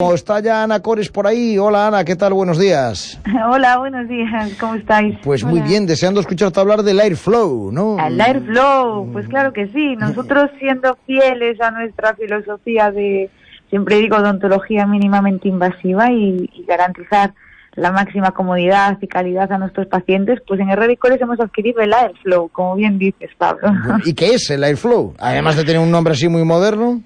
Está 0.00 0.38
ya 0.38 0.62
Ana 0.62 0.78
Cores 0.78 1.08
por 1.08 1.26
ahí. 1.26 1.58
Hola 1.58 1.88
Ana, 1.88 2.04
¿qué 2.04 2.14
tal? 2.14 2.32
Buenos 2.32 2.56
días. 2.56 3.18
Hola, 3.50 3.78
buenos 3.78 4.08
días. 4.08 4.52
¿Cómo 4.60 4.76
estáis? 4.76 5.18
Pues 5.24 5.42
muy 5.42 5.60
bien, 5.60 5.86
deseando 5.86 6.20
escucharte 6.20 6.60
hablar 6.60 6.84
del 6.84 7.00
Airflow, 7.00 7.72
¿no? 7.72 7.96
El 7.98 8.20
Airflow, 8.20 9.10
pues 9.12 9.26
claro 9.26 9.52
que 9.52 9.66
sí. 9.66 9.96
Nosotros 9.96 10.52
siendo 10.60 10.96
fieles 11.04 11.60
a 11.60 11.72
nuestra 11.72 12.14
filosofía 12.14 12.92
de, 12.92 13.28
siempre 13.70 13.96
digo, 13.96 14.18
odontología 14.18 14.86
mínimamente 14.86 15.48
invasiva 15.48 16.12
y, 16.12 16.48
garantizar 16.68 17.34
la 17.74 17.90
máxima 17.90 18.30
comodidad 18.30 18.98
y 19.00 19.08
calidad 19.08 19.50
a 19.50 19.58
nuestros 19.58 19.88
pacientes, 19.88 20.38
pues 20.46 20.60
en 20.60 20.70
y 20.70 20.96
Cores 20.96 21.20
hemos 21.20 21.40
adquirido 21.40 21.80
el 21.80 21.92
Airflow, 21.92 22.50
como 22.50 22.76
bien 22.76 23.00
dices, 23.00 23.30
Pablo. 23.36 23.72
¿Y 24.04 24.14
qué 24.14 24.34
es 24.34 24.48
el 24.50 24.62
Airflow? 24.62 25.14
Además 25.18 25.56
de 25.56 25.64
tener 25.64 25.80
un 25.80 25.90
nombre 25.90 26.12
así 26.12 26.28
muy 26.28 26.44
moderno. 26.44 27.02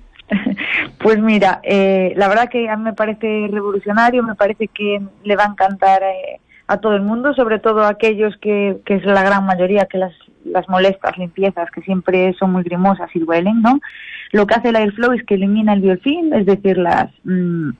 Pues 1.03 1.21
mira, 1.21 1.61
eh, 1.64 2.12
la 2.16 2.29
verdad 2.29 2.48
que 2.48 2.69
a 2.69 2.77
me 2.77 2.93
parece 2.93 3.48
revolucionario, 3.51 4.23
me 4.23 4.37
parece 4.37 4.69
que 4.69 5.01
le 5.24 5.37
va 5.37 5.45
a 5.45 5.51
encantar 5.51 6.02
eh, 6.02 6.41
a 6.69 6.79
todo 6.79 6.95
el 6.95 7.02
mundo, 7.02 7.34
sobre 7.34 7.59
todo 7.59 7.83
a 7.83 7.88
aquellos 7.88 8.37
que, 8.37 8.79
que 8.87 8.95
es 8.95 9.05
la 9.05 9.24
gran 9.24 9.45
mayoría 9.45 9.87
que 9.87 9.98
las, 9.98 10.15
las 10.45 10.69
molestas 10.69 11.19
limpiezas, 11.19 11.70
que 11.73 11.83
siempre 11.83 12.34
son 12.38 12.52
muy 12.52 12.62
grimosas 12.62 13.10
y 13.15 13.19
duelen, 13.19 13.62
¿no? 13.62 13.80
Lo 14.30 14.46
que 14.46 14.55
hace 14.55 14.69
el 14.69 14.77
Airflow 14.77 15.12
es 15.12 15.24
que 15.24 15.34
elimina 15.34 15.73
el 15.73 15.80
biofilm, 15.80 16.33
es 16.34 16.46
decir, 16.46 16.79
las, 16.79 17.10
mm, 17.24 17.71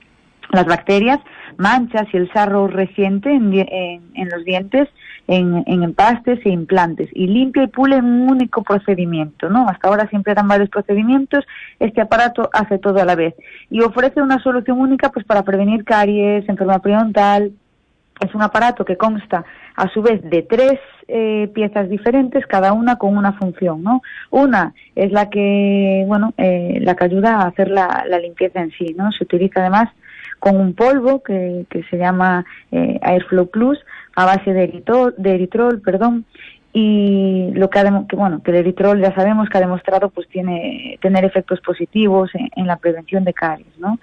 las 0.51 0.65
bacterias, 0.65 1.19
manchas 1.57 2.07
y 2.13 2.17
el 2.17 2.31
sarro 2.31 2.67
reciente 2.67 3.31
en, 3.31 3.53
en 3.53 4.29
los 4.29 4.43
dientes, 4.43 4.89
en, 5.27 5.83
empastes 5.83 6.39
e 6.45 6.49
implantes 6.49 7.09
y 7.13 7.27
limpia 7.27 7.63
y 7.63 7.67
pule 7.67 7.97
en 7.97 8.05
un 8.05 8.29
único 8.29 8.63
procedimiento, 8.63 9.49
¿no? 9.49 9.67
Hasta 9.67 9.87
ahora 9.87 10.07
siempre 10.09 10.33
eran 10.33 10.47
varios 10.47 10.69
procedimientos, 10.69 11.45
este 11.79 12.01
aparato 12.01 12.49
hace 12.53 12.77
todo 12.77 13.01
a 13.01 13.05
la 13.05 13.15
vez 13.15 13.33
y 13.69 13.81
ofrece 13.81 14.21
una 14.21 14.41
solución 14.41 14.79
única 14.79 15.09
pues 15.09 15.25
para 15.25 15.43
prevenir 15.43 15.85
caries, 15.85 16.47
enfermedad 16.47 16.81
periodontal. 16.81 17.51
Es 18.19 18.33
un 18.35 18.43
aparato 18.43 18.85
que 18.85 18.95
consta 18.95 19.43
a 19.75 19.89
su 19.89 20.03
vez 20.03 20.21
de 20.29 20.43
tres 20.43 20.79
eh, 21.07 21.49
piezas 21.53 21.89
diferentes, 21.89 22.45
cada 22.45 22.71
una 22.71 22.97
con 22.97 23.17
una 23.17 23.33
función, 23.33 23.81
¿no? 23.81 24.01
Una 24.29 24.73
es 24.95 25.11
la 25.11 25.29
que, 25.29 26.03
bueno, 26.07 26.33
eh, 26.37 26.77
la 26.81 26.95
que 26.95 27.05
ayuda 27.05 27.37
a 27.37 27.47
hacer 27.47 27.69
la, 27.69 28.05
la 28.07 28.19
limpieza 28.19 28.61
en 28.61 28.71
sí, 28.71 28.93
¿no? 28.95 29.11
Se 29.11 29.23
utiliza 29.23 29.61
además 29.61 29.89
con 30.43 30.57
un 30.57 30.73
polvo 30.73 31.23
que, 31.23 31.65
que 31.69 31.83
se 31.83 31.97
llama 31.97 32.45
eh, 32.73 32.99
Airflow 33.01 33.49
Plus 33.49 33.79
a 34.13 34.25
base 34.25 34.51
de 34.51 34.63
eritrol, 34.65 35.15
de 35.17 35.35
eritrol 35.35 35.79
perdón, 35.79 36.25
y 36.75 37.51
lo 37.53 37.69
que, 37.69 37.79
ha, 37.79 38.05
que 38.09 38.15
bueno 38.15 38.41
que 38.41 38.49
el 38.49 38.57
eritrol 38.57 38.99
ya 38.99 39.13
sabemos 39.13 39.47
que 39.47 39.59
ha 39.59 39.61
demostrado 39.61 40.09
pues 40.09 40.27
tiene 40.27 40.97
tener 41.01 41.23
efectos 41.23 41.61
positivos 41.61 42.31
en, 42.33 42.65
la 42.65 42.77
prevención 42.77 43.23
de 43.23 43.33
caries 43.33 43.77
no 43.77 43.99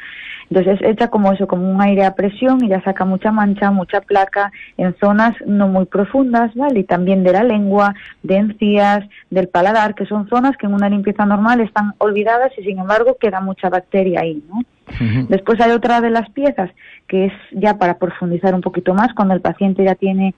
entonces 0.49 0.79
echa 0.83 1.09
como 1.09 1.33
eso 1.33 1.49
como 1.49 1.69
un 1.69 1.83
aire 1.83 2.05
a 2.05 2.15
presión 2.15 2.65
y 2.65 2.69
ya 2.69 2.81
saca 2.83 3.05
mucha 3.05 3.33
mancha 3.33 3.73
mucha 3.73 4.01
placa 4.01 4.53
en 4.77 4.95
zonas 5.01 5.35
no 5.47 5.67
muy 5.67 5.87
profundas 5.87 6.55
vale 6.55 6.81
y 6.81 6.85
también 6.85 7.25
de 7.25 7.33
la 7.33 7.43
lengua 7.43 7.97
de 8.23 8.37
encías 8.37 9.05
del 9.31 9.49
paladar 9.49 9.97
que 9.97 10.07
son 10.07 10.29
zonas 10.29 10.57
que 10.57 10.67
en 10.67 10.75
una 10.75 10.89
limpieza 10.89 11.27
normal 11.27 11.61
están 11.61 11.95
olvidadas 11.99 12.53
y 12.57 12.63
sin 12.63 12.79
embargo 12.79 13.17
queda 13.21 13.41
mucha 13.41 13.69
bacteria 13.69 14.21
ahí 14.21 14.45
no 14.49 14.63
Después 15.29 15.61
hay 15.61 15.71
otra 15.71 16.01
de 16.01 16.11
las 16.11 16.29
piezas 16.31 16.69
que 17.07 17.27
es 17.27 17.33
ya 17.53 17.79
para 17.79 17.99
profundizar 17.99 18.55
un 18.55 18.61
poquito 18.61 18.93
más 18.93 19.15
cuando 19.15 19.35
el 19.35 19.41
paciente 19.41 19.85
ya 19.85 19.95
tiene 19.95 20.35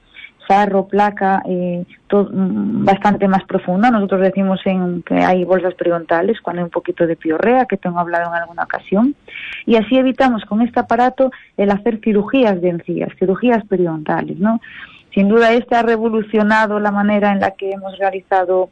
sarro, 0.46 0.86
placa, 0.86 1.42
eh, 1.46 1.84
mm, 2.10 2.84
bastante 2.84 3.28
más 3.28 3.44
profunda. 3.44 3.90
Nosotros 3.90 4.20
decimos 4.20 4.60
en, 4.64 5.02
que 5.02 5.14
hay 5.14 5.44
bolsas 5.44 5.74
periodontales 5.74 6.40
cuando 6.40 6.60
hay 6.60 6.64
un 6.64 6.70
poquito 6.70 7.06
de 7.06 7.16
piorrea, 7.16 7.66
que 7.66 7.76
tengo 7.76 7.98
hablado 7.98 8.30
en 8.30 8.42
alguna 8.42 8.64
ocasión. 8.64 9.14
Y 9.66 9.76
así 9.76 9.96
evitamos 9.96 10.44
con 10.44 10.62
este 10.62 10.80
aparato 10.80 11.30
el 11.56 11.70
hacer 11.70 12.00
cirugías 12.02 12.60
de 12.60 12.70
encías, 12.70 13.10
cirugías 13.18 13.64
periodontales, 13.66 14.38
¿no? 14.38 14.60
Sin 15.14 15.28
duda 15.28 15.52
este 15.52 15.76
ha 15.76 15.82
revolucionado 15.82 16.80
la 16.80 16.90
manera 16.90 17.32
en 17.32 17.40
la 17.40 17.50
que 17.50 17.70
hemos 17.70 17.98
realizado 17.98 18.70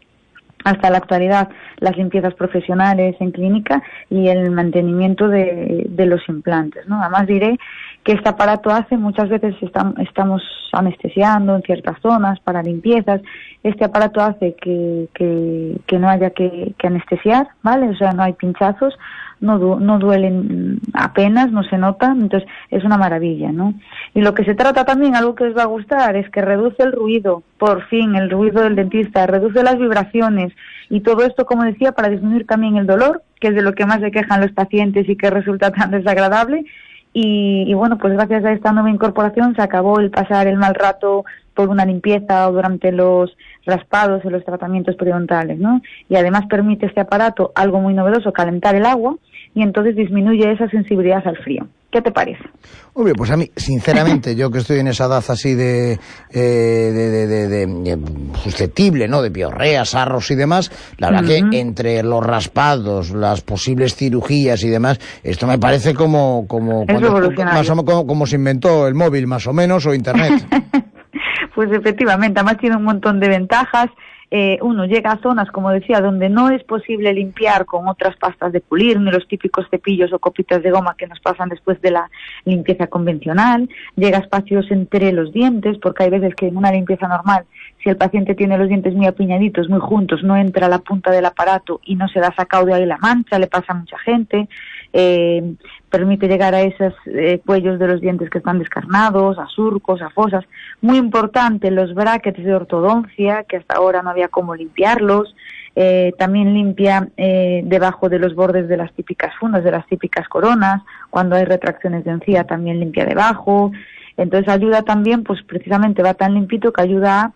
hasta 0.64 0.90
la 0.90 0.98
actualidad 0.98 1.48
las 1.78 1.96
limpiezas 1.96 2.34
profesionales 2.34 3.16
en 3.20 3.30
clínica 3.30 3.82
y 4.10 4.28
el 4.28 4.50
mantenimiento 4.50 5.28
de, 5.28 5.86
de 5.88 6.06
los 6.06 6.20
implantes. 6.28 6.86
¿no? 6.86 7.00
Además 7.00 7.26
diré 7.26 7.58
que 8.04 8.12
este 8.12 8.28
aparato 8.28 8.70
hace, 8.70 8.96
muchas 8.96 9.28
veces 9.28 9.54
estamos 9.98 10.42
anestesiando 10.72 11.56
en 11.56 11.62
ciertas 11.62 12.00
zonas 12.00 12.40
para 12.40 12.62
limpiezas, 12.62 13.20
este 13.62 13.84
aparato 13.84 14.20
hace 14.20 14.54
que, 14.54 15.08
que, 15.14 15.98
no 15.98 16.08
haya 16.08 16.30
que, 16.30 16.74
que, 16.78 16.86
anestesiar, 16.86 17.48
¿vale? 17.62 17.88
O 17.88 17.94
sea, 17.96 18.12
no 18.12 18.22
hay 18.22 18.32
pinchazos, 18.32 18.94
no, 19.40 19.78
no 19.78 19.98
duelen 19.98 20.80
apenas, 20.94 21.50
no 21.50 21.62
se 21.62 21.76
notan, 21.76 22.22
entonces 22.22 22.48
es 22.70 22.84
una 22.84 22.96
maravilla, 22.96 23.52
¿no? 23.52 23.74
Y 24.14 24.22
lo 24.22 24.32
que 24.32 24.44
se 24.44 24.54
trata 24.54 24.84
también, 24.84 25.14
algo 25.14 25.34
que 25.34 25.44
les 25.44 25.56
va 25.56 25.62
a 25.62 25.66
gustar, 25.66 26.16
es 26.16 26.28
que 26.30 26.40
reduce 26.40 26.82
el 26.82 26.92
ruido, 26.92 27.42
por 27.58 27.86
fin, 27.88 28.16
el 28.16 28.30
ruido 28.30 28.62
del 28.62 28.76
dentista, 28.76 29.26
reduce 29.26 29.62
las 29.62 29.78
vibraciones 29.78 30.52
y 30.88 31.00
todo 31.00 31.22
esto, 31.24 31.44
como 31.44 31.64
decía, 31.64 31.92
para 31.92 32.08
disminuir 32.08 32.46
también 32.46 32.76
el 32.76 32.86
dolor, 32.86 33.22
que 33.40 33.48
es 33.48 33.54
de 33.54 33.62
lo 33.62 33.74
que 33.74 33.86
más 33.86 34.00
se 34.00 34.10
quejan 34.10 34.40
los 34.40 34.52
pacientes 34.52 35.08
y 35.08 35.16
que 35.16 35.30
resulta 35.30 35.70
tan 35.70 35.90
desagradable. 35.90 36.64
Y, 37.12 37.64
y, 37.66 37.74
bueno, 37.74 37.98
pues 37.98 38.12
gracias 38.12 38.44
a 38.44 38.52
esta 38.52 38.72
nueva 38.72 38.90
incorporación 38.90 39.54
se 39.56 39.62
acabó 39.62 39.98
el 39.98 40.10
pasar 40.10 40.46
el 40.46 40.56
mal 40.56 40.74
rato 40.74 41.24
por 41.54 41.68
una 41.68 41.84
limpieza 41.84 42.48
o 42.48 42.52
durante 42.52 42.92
los 42.92 43.36
raspados 43.66 44.24
o 44.24 44.30
los 44.30 44.44
tratamientos 44.44 44.96
periodontales, 44.96 45.58
¿no? 45.58 45.82
Y 46.08 46.16
además 46.16 46.46
permite 46.48 46.86
este 46.86 47.00
aparato 47.00 47.52
algo 47.54 47.80
muy 47.80 47.94
novedoso, 47.94 48.32
calentar 48.32 48.74
el 48.76 48.86
agua 48.86 49.16
y 49.54 49.62
entonces 49.62 49.96
disminuye 49.96 50.50
esa 50.52 50.68
sensibilidad 50.68 51.26
al 51.26 51.36
frío. 51.36 51.66
¿Qué 51.90 52.00
te 52.00 52.12
parece? 52.12 52.44
Obvio, 52.92 53.14
pues 53.14 53.30
a 53.30 53.36
mí, 53.36 53.50
sinceramente, 53.56 54.36
yo 54.36 54.50
que 54.50 54.58
estoy 54.58 54.78
en 54.78 54.88
esa 54.88 55.06
edad 55.06 55.24
así 55.28 55.54
de, 55.54 55.94
eh, 55.94 55.98
de, 56.30 57.26
de, 57.26 57.48
de, 57.48 57.98
susceptible, 58.42 59.08
¿no? 59.08 59.22
De 59.22 59.30
piorreas, 59.30 59.94
arros 59.94 60.30
y 60.30 60.36
demás, 60.36 60.70
la 60.98 61.10
verdad 61.10 61.26
que 61.50 61.58
entre 61.58 62.02
los 62.02 62.24
raspados, 62.24 63.10
las 63.10 63.40
posibles 63.40 63.96
cirugías 63.96 64.62
y 64.62 64.68
demás, 64.68 65.00
esto 65.24 65.46
me 65.46 65.58
parece 65.58 65.94
como, 65.94 66.46
como, 66.46 66.84
más 66.86 67.68
o, 67.70 67.84
como, 67.84 68.06
como 68.06 68.26
se 68.26 68.36
inventó 68.36 68.86
el 68.86 68.94
móvil, 68.94 69.26
más 69.26 69.46
o 69.48 69.52
menos, 69.52 69.84
o 69.86 69.94
Internet. 69.94 70.46
pues 71.54 71.70
efectivamente, 71.72 72.38
además 72.38 72.58
tiene 72.60 72.76
un 72.76 72.84
montón 72.84 73.18
de 73.18 73.28
ventajas 73.28 73.90
eh, 74.32 74.58
uno 74.62 74.84
llega 74.84 75.10
a 75.10 75.20
zonas, 75.20 75.50
como 75.50 75.70
decía, 75.70 76.00
donde 76.00 76.28
no 76.28 76.50
es 76.50 76.62
posible 76.62 77.12
limpiar 77.12 77.66
con 77.66 77.88
otras 77.88 78.16
pastas 78.16 78.52
de 78.52 78.60
pulir, 78.60 79.00
ni 79.00 79.10
los 79.10 79.26
típicos 79.26 79.66
cepillos 79.68 80.12
o 80.12 80.20
copitas 80.20 80.62
de 80.62 80.70
goma 80.70 80.94
que 80.96 81.08
nos 81.08 81.18
pasan 81.18 81.48
después 81.48 81.80
de 81.80 81.90
la 81.90 82.08
limpieza 82.44 82.86
convencional, 82.86 83.68
llega 83.96 84.18
a 84.18 84.20
espacios 84.20 84.70
entre 84.70 85.12
los 85.12 85.32
dientes, 85.32 85.78
porque 85.78 86.04
hay 86.04 86.10
veces 86.10 86.34
que 86.36 86.46
en 86.46 86.56
una 86.56 86.70
limpieza 86.70 87.08
normal, 87.08 87.44
si 87.82 87.88
el 87.88 87.96
paciente 87.96 88.36
tiene 88.36 88.56
los 88.56 88.68
dientes 88.68 88.94
muy 88.94 89.06
apiñaditos, 89.06 89.68
muy 89.68 89.80
juntos, 89.80 90.22
no 90.22 90.36
entra 90.36 90.68
la 90.68 90.78
punta 90.78 91.10
del 91.10 91.24
aparato 91.24 91.80
y 91.84 91.96
no 91.96 92.06
se 92.08 92.20
da 92.20 92.32
sacado 92.36 92.66
de 92.66 92.74
ahí 92.74 92.86
la 92.86 92.98
mancha, 92.98 93.38
le 93.38 93.48
pasa 93.48 93.72
a 93.72 93.74
mucha 93.74 93.98
gente. 93.98 94.48
Eh, 94.92 95.54
permite 95.88 96.28
llegar 96.28 96.54
a 96.54 96.62
esos 96.62 96.94
eh, 97.06 97.40
cuellos 97.44 97.78
de 97.78 97.88
los 97.88 98.00
dientes 98.00 98.30
que 98.30 98.38
están 98.38 98.58
descarnados, 98.58 99.38
a 99.38 99.46
surcos, 99.46 100.00
a 100.02 100.10
fosas. 100.10 100.44
Muy 100.80 100.98
importante 100.98 101.70
los 101.70 101.94
brackets 101.94 102.42
de 102.42 102.54
ortodoncia, 102.54 103.44
que 103.44 103.56
hasta 103.56 103.76
ahora 103.76 104.02
no 104.02 104.10
había 104.10 104.28
cómo 104.28 104.54
limpiarlos. 104.54 105.34
Eh, 105.76 106.12
también 106.18 106.52
limpia 106.54 107.08
eh, 107.16 107.62
debajo 107.64 108.08
de 108.08 108.18
los 108.18 108.34
bordes 108.34 108.68
de 108.68 108.76
las 108.76 108.92
típicas 108.92 109.34
fundas, 109.38 109.64
de 109.64 109.70
las 109.72 109.86
típicas 109.86 110.28
coronas. 110.28 110.82
Cuando 111.10 111.36
hay 111.36 111.44
retracciones 111.44 112.04
de 112.04 112.12
encía 112.12 112.44
también 112.44 112.80
limpia 112.80 113.04
debajo. 113.04 113.72
Entonces 114.16 114.48
ayuda 114.48 114.82
también, 114.82 115.24
pues 115.24 115.42
precisamente 115.42 116.02
va 116.02 116.14
tan 116.14 116.34
limpito 116.34 116.72
que 116.72 116.82
ayuda 116.82 117.20
a, 117.22 117.32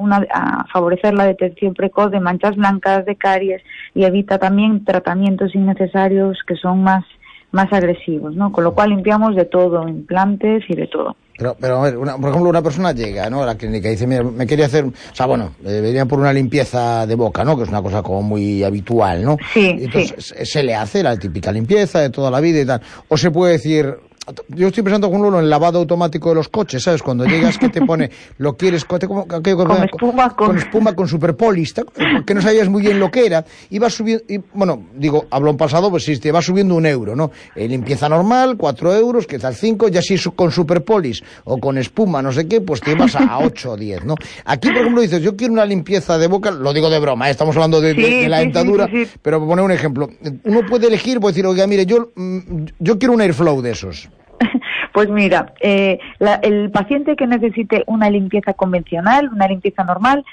una, 0.00 0.26
a 0.32 0.66
favorecer 0.72 1.14
la 1.14 1.26
detección 1.26 1.74
precoz 1.74 2.10
de 2.10 2.20
manchas 2.20 2.56
blancas, 2.56 3.04
de 3.04 3.16
caries 3.16 3.62
y 3.94 4.04
evita 4.04 4.38
también 4.38 4.84
tratamientos 4.84 5.54
innecesarios 5.54 6.38
que 6.46 6.56
son 6.56 6.82
más 6.82 7.04
más 7.52 7.70
agresivos, 7.70 8.34
¿no? 8.34 8.50
Con 8.50 8.64
lo 8.64 8.74
cual 8.74 8.90
limpiamos 8.90 9.36
de 9.36 9.44
todo, 9.44 9.86
implantes 9.86 10.64
y 10.68 10.74
de 10.74 10.86
todo. 10.86 11.16
Pero, 11.36 11.56
pero 11.60 11.78
a 11.78 11.82
ver, 11.82 11.98
una, 11.98 12.16
por 12.16 12.30
ejemplo, 12.30 12.48
una 12.48 12.62
persona 12.62 12.92
llega 12.92 13.28
¿no? 13.28 13.42
a 13.42 13.46
la 13.46 13.56
clínica 13.56 13.88
y 13.88 13.92
dice, 13.92 14.06
mira, 14.06 14.22
me 14.22 14.46
quería 14.46 14.66
hacer, 14.66 14.84
o 14.84 15.14
sea, 15.14 15.26
bueno, 15.26 15.52
eh, 15.64 16.04
por 16.08 16.18
una 16.18 16.32
limpieza 16.32 17.06
de 17.06 17.14
boca, 17.14 17.44
¿no? 17.44 17.56
Que 17.56 17.64
es 17.64 17.68
una 17.68 17.82
cosa 17.82 18.02
como 18.02 18.22
muy 18.22 18.64
habitual, 18.64 19.22
¿no? 19.22 19.36
Sí, 19.52 19.76
Entonces, 19.80 20.34
se 20.44 20.62
le 20.62 20.74
hace 20.74 21.02
la 21.02 21.16
típica 21.16 21.52
limpieza 21.52 22.00
de 22.00 22.10
toda 22.10 22.30
la 22.30 22.40
vida 22.40 22.60
y 22.60 22.66
tal. 22.66 22.80
O 23.08 23.16
se 23.16 23.30
puede 23.30 23.52
decir, 23.52 23.96
yo 24.48 24.68
estoy 24.68 24.82
pensando, 24.82 25.10
con 25.10 25.20
uno 25.20 25.38
en 25.38 25.44
el 25.44 25.50
lavado 25.50 25.78
automático 25.78 26.28
de 26.28 26.36
los 26.36 26.48
coches, 26.48 26.82
¿sabes? 26.82 27.02
Cuando 27.02 27.24
llegas 27.24 27.58
que 27.58 27.68
te 27.68 27.80
pone, 27.86 28.10
lo 28.38 28.56
quieres 28.56 28.84
con, 28.84 29.00
espuma, 29.84 30.36
con... 30.36 30.58
espuma, 30.58 30.94
con 30.94 31.08
superpolista, 31.08 31.82
que 32.26 32.34
no 32.34 32.40
sabías 32.40 32.68
muy 32.68 32.82
bien 32.82 32.98
lo 33.00 33.10
que 33.10 33.26
era, 33.26 33.44
y 33.70 33.78
vas 33.78 33.94
subiendo, 33.94 34.24
y, 34.28 34.38
bueno, 34.54 34.84
digo, 34.94 35.26
hablo 35.30 35.50
en 35.50 35.56
pasado, 35.56 35.90
pues 35.90 36.04
si 36.04 36.18
te 36.18 36.30
va 36.30 36.42
subiendo 36.42 36.74
un 36.74 36.86
euro, 36.86 37.16
¿no? 37.16 37.30
Eh, 37.56 37.66
limpieza 37.66 38.08
normal, 38.08 38.56
cuatro 38.56 38.94
euros, 38.94 39.26
que 39.26 39.38
tal 39.38 39.54
cinco, 39.54 39.88
ya 39.88 40.02
si 40.02 40.18
con 40.36 40.52
superpolis 40.52 41.22
o 41.44 41.58
con 41.58 41.78
espuma, 41.78 42.22
no 42.22 42.32
sé 42.32 42.46
qué, 42.46 42.60
pues 42.60 42.80
te 42.80 42.94
vas 42.94 43.16
a, 43.16 43.38
ocho 43.42 43.72
o 43.72 43.76
diez, 43.76 44.04
¿no? 44.04 44.14
Aquí, 44.44 44.68
por 44.68 44.78
ejemplo, 44.78 45.02
dices, 45.02 45.22
yo 45.22 45.36
quiero 45.36 45.52
una 45.52 45.66
limpieza 45.66 46.18
de 46.18 46.26
boca, 46.28 46.50
lo 46.50 46.72
digo 46.72 46.90
de 46.90 46.98
broma, 46.98 47.28
¿eh? 47.28 47.32
estamos 47.32 47.56
hablando 47.56 47.80
de, 47.80 48.28
la 48.28 48.38
dentadura, 48.38 48.88
pero 49.20 49.40
por 49.40 49.48
poner 49.48 49.64
un 49.64 49.72
ejemplo, 49.72 50.10
uno 50.44 50.60
puede 50.68 50.86
elegir, 50.86 51.18
puede 51.18 51.32
decir, 51.32 51.46
oiga, 51.46 51.66
mire, 51.66 51.86
yo, 51.86 52.12
mm, 52.14 52.64
yo 52.78 52.98
quiero 52.98 53.14
un 53.14 53.20
airflow 53.20 53.60
de 53.60 53.70
esos. 53.72 54.08
Pues 54.92 55.08
mira, 55.08 55.54
eh, 55.60 55.98
el 56.42 56.70
paciente 56.70 57.16
que 57.16 57.26
necesite 57.26 57.82
una 57.86 58.10
limpieza 58.10 58.52
convencional, 58.52 59.30
una 59.32 59.48
limpieza 59.48 59.84
normal, 59.84 60.24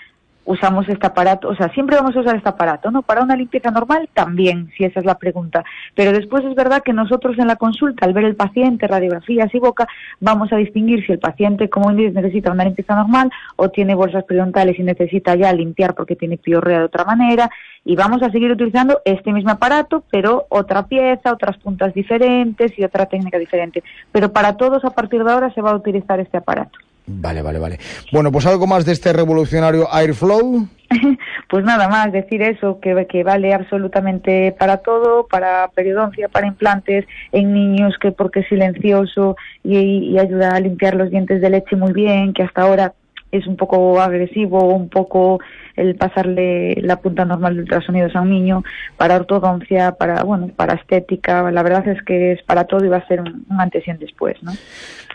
usamos 0.49 0.89
este 0.89 1.05
aparato, 1.05 1.47
o 1.47 1.55
sea, 1.55 1.69
siempre 1.73 1.95
vamos 1.95 2.15
a 2.15 2.21
usar 2.21 2.35
este 2.35 2.49
aparato, 2.49 2.89
¿no? 2.89 3.03
Para 3.03 3.21
una 3.21 3.35
limpieza 3.35 3.69
normal 3.69 4.09
también, 4.15 4.71
si 4.75 4.83
esa 4.83 4.99
es 4.99 5.05
la 5.05 5.19
pregunta. 5.19 5.63
Pero 5.93 6.11
después 6.11 6.43
es 6.43 6.55
verdad 6.55 6.81
que 6.81 6.91
nosotros 6.91 7.37
en 7.37 7.45
la 7.45 7.55
consulta, 7.55 8.07
al 8.07 8.13
ver 8.13 8.25
el 8.25 8.35
paciente, 8.35 8.87
radiografías 8.87 9.53
y 9.53 9.59
boca, 9.59 9.87
vamos 10.19 10.51
a 10.51 10.55
distinguir 10.55 11.05
si 11.05 11.11
el 11.11 11.19
paciente, 11.19 11.69
como 11.69 11.93
dices, 11.93 12.15
necesita 12.15 12.51
una 12.51 12.63
limpieza 12.63 12.95
normal 12.95 13.29
o 13.57 13.69
tiene 13.69 13.93
bolsas 13.93 14.23
periodontales 14.23 14.79
y 14.79 14.81
necesita 14.81 15.35
ya 15.35 15.53
limpiar 15.53 15.93
porque 15.93 16.15
tiene 16.15 16.37
piorrea 16.37 16.79
de 16.79 16.85
otra 16.85 17.05
manera. 17.05 17.51
Y 17.85 17.95
vamos 17.95 18.23
a 18.23 18.31
seguir 18.31 18.51
utilizando 18.51 19.01
este 19.05 19.31
mismo 19.31 19.51
aparato, 19.51 20.03
pero 20.09 20.47
otra 20.49 20.87
pieza, 20.87 21.31
otras 21.31 21.57
puntas 21.59 21.93
diferentes 21.93 22.73
y 22.75 22.83
otra 22.83 23.05
técnica 23.05 23.37
diferente. 23.37 23.83
Pero 24.11 24.33
para 24.33 24.57
todos 24.57 24.83
a 24.83 24.89
partir 24.89 25.23
de 25.23 25.31
ahora 25.31 25.53
se 25.53 25.61
va 25.61 25.69
a 25.69 25.75
utilizar 25.75 26.19
este 26.19 26.37
aparato. 26.37 26.79
Vale, 27.11 27.41
vale, 27.41 27.57
vale. 27.57 27.79
Bueno, 28.11 28.31
pues 28.31 28.45
algo 28.45 28.67
más 28.67 28.85
de 28.85 28.91
este 28.91 29.11
revolucionario 29.11 29.91
Airflow. 29.91 30.67
pues 31.49 31.65
nada 31.65 31.89
más, 31.89 32.11
decir 32.11 32.41
eso, 32.43 32.79
que, 32.79 33.07
que 33.07 33.23
vale 33.23 33.53
absolutamente 33.53 34.55
para 34.57 34.77
todo, 34.77 35.25
para 35.27 35.69
periodoncia, 35.69 36.29
para 36.29 36.47
implantes, 36.47 37.05
en 37.31 37.53
niños 37.53 37.95
que 37.99 38.11
porque 38.11 38.41
es 38.41 38.47
silencioso 38.47 39.35
y, 39.63 40.17
ayuda 40.19 40.55
a 40.55 40.59
limpiar 40.59 40.95
los 40.95 41.09
dientes 41.09 41.41
de 41.41 41.49
leche 41.49 41.75
muy 41.75 41.93
bien, 41.93 42.33
que 42.33 42.43
hasta 42.43 42.61
ahora 42.61 42.93
es 43.31 43.45
un 43.47 43.57
poco 43.57 43.99
agresivo, 44.01 44.73
un 44.73 44.89
poco 44.89 45.39
el 45.75 45.95
pasarle 45.95 46.75
la 46.81 46.97
punta 46.97 47.25
normal 47.25 47.55
de 47.55 47.61
ultrasonidos 47.61 48.15
a 48.15 48.21
un 48.21 48.31
niño, 48.31 48.63
para 48.97 49.15
ortodoncia, 49.15 49.93
para 49.93 50.23
bueno, 50.23 50.49
para 50.55 50.75
estética, 50.75 51.49
la 51.51 51.63
verdad 51.63 51.87
es 51.87 52.03
que 52.03 52.33
es 52.33 52.43
para 52.43 52.65
todo 52.65 52.85
y 52.85 52.89
va 52.89 52.97
a 52.97 53.07
ser 53.07 53.21
un, 53.21 53.45
un 53.49 53.61
antes 53.61 53.87
y 53.87 53.91
un 53.91 53.97
después, 53.97 54.35
¿no? 54.41 54.51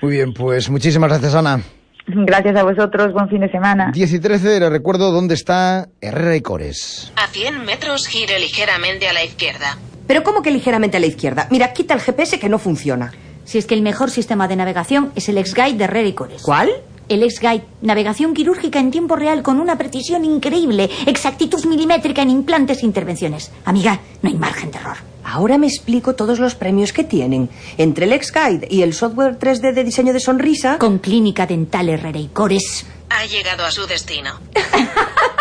Muy 0.03 0.13
bien, 0.13 0.33
pues 0.33 0.71
muchísimas 0.71 1.11
gracias 1.11 1.35
Ana. 1.35 1.61
Gracias 2.07 2.57
a 2.57 2.63
vosotros, 2.63 3.13
buen 3.13 3.29
fin 3.29 3.41
de 3.41 3.51
semana. 3.51 3.91
10 3.93 4.13
y 4.13 4.19
13, 4.19 4.61
le 4.61 4.71
recuerdo 4.71 5.11
dónde 5.11 5.35
está 5.35 5.89
Herrera 6.01 6.37
y 6.37 6.43
Cores. 6.43 7.13
A 7.17 7.29
100 7.29 7.65
metros 7.65 8.07
gire 8.07 8.39
ligeramente 8.39 9.09
a 9.09 9.13
la 9.13 9.25
izquierda. 9.25 9.79
¿Pero 10.07 10.23
cómo 10.23 10.43
que 10.43 10.51
ligeramente 10.51 10.99
a 10.99 11.01
la 11.01 11.07
izquierda? 11.07 11.49
Mira, 11.51 11.73
quita 11.73 11.95
el 11.95 12.01
GPS 12.01 12.39
que 12.39 12.51
no 12.51 12.59
funciona. 12.59 13.13
Si 13.45 13.59
es 13.59 13.67
que 13.67 13.75
el 13.75 13.83
mejor 13.83 14.11
sistema 14.11 14.49
de 14.49 14.57
navegación 14.57 15.13
es 15.17 15.29
el 15.29 15.39
X-Guide 15.39 15.79
de 15.79 15.85
Herrera 15.85 16.09
y 16.09 16.13
Cores. 16.13 16.43
¿Cuál? 16.43 16.71
El 17.09 17.23
X-Guide, 17.23 17.65
navegación 17.83 18.35
quirúrgica 18.35 18.81
en 18.81 18.91
tiempo 18.91 19.17
real 19.17 19.43
con 19.43 19.61
una 19.61 19.77
precisión 19.77 20.25
increíble, 20.25 20.91
exactitud 21.07 21.65
milimétrica 21.67 22.23
en 22.23 22.31
implantes 22.31 22.83
e 22.83 22.87
intervenciones. 22.87 23.51
Amiga, 23.65 24.01
no 24.23 24.29
hay 24.29 24.37
margen 24.37 24.71
de 24.71 24.79
error. 24.79 25.14
Ahora 25.25 25.59
me 25.59 25.67
explico 25.67 26.15
todos 26.15 26.39
los 26.39 26.55
premios 26.55 26.93
que 26.93 27.03
tienen. 27.03 27.49
Entre 27.79 28.05
el 28.05 28.13
X-Guide 28.13 28.69
y 28.71 28.83
el 28.83 28.95
software 28.95 29.39
3D 29.39 29.73
de 29.73 29.85
diseño 29.85 30.13
de 30.13 30.21
sonrisa. 30.21 30.79
Con 30.79 30.99
Clínica 30.99 31.47
Dental 31.47 31.89
Herrera 31.89 32.19
y 32.19 32.29
Cores. 32.29 32.87
Ha 33.11 33.27
llegado 33.27 33.65
a 33.65 33.71
su 33.71 33.87
destino. 33.87 34.39